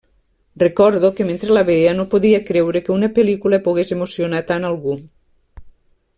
[0.65, 4.97] Recordo que mentre la veia no podia creure que una pel·lícula pogués emocionar tant algú.